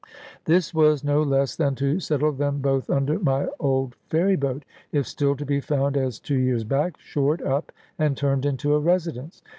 This 0.45 0.73
was 0.73 1.03
no 1.03 1.21
less 1.21 1.55
than 1.55 1.75
to 1.75 1.99
settle 1.99 2.31
them 2.31 2.57
both 2.59 2.89
under 2.89 3.19
my 3.19 3.45
old 3.59 3.93
ferry 4.09 4.35
boat, 4.35 4.65
if 4.91 5.05
still 5.07 5.35
to 5.35 5.45
be 5.45 5.59
found 5.61 5.95
as 5.95 6.17
two 6.17 6.39
years 6.39 6.63
back, 6.63 6.99
shored 6.99 7.43
up 7.43 7.71
and 7.99 8.17
turned 8.17 8.43
into 8.43 8.73
a 8.73 8.79
residence. 8.79 9.43